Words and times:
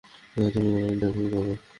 আর 0.35 0.49
তুমি, 0.53 0.67
তোমার 0.67 0.91
ইন্টারভিউ 0.93 1.27
কবে? 1.33 1.53